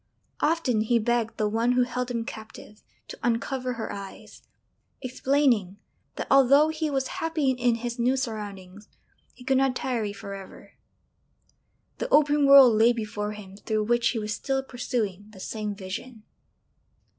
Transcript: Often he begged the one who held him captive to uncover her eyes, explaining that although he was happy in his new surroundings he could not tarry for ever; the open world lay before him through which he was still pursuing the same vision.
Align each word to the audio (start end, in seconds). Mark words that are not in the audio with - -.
Often 0.39 0.81
he 0.85 0.97
begged 0.97 1.37
the 1.37 1.47
one 1.47 1.73
who 1.73 1.83
held 1.83 2.09
him 2.09 2.25
captive 2.25 2.81
to 3.07 3.19
uncover 3.21 3.73
her 3.73 3.91
eyes, 3.91 4.41
explaining 4.99 5.77
that 6.15 6.25
although 6.31 6.69
he 6.69 6.89
was 6.89 7.05
happy 7.21 7.51
in 7.51 7.75
his 7.75 7.99
new 7.99 8.17
surroundings 8.17 8.89
he 9.35 9.43
could 9.43 9.59
not 9.59 9.75
tarry 9.75 10.11
for 10.11 10.33
ever; 10.33 10.71
the 11.99 12.09
open 12.09 12.47
world 12.47 12.73
lay 12.79 12.91
before 12.93 13.33
him 13.33 13.55
through 13.57 13.83
which 13.83 14.07
he 14.09 14.17
was 14.17 14.33
still 14.33 14.63
pursuing 14.63 15.27
the 15.29 15.39
same 15.39 15.75
vision. 15.75 16.23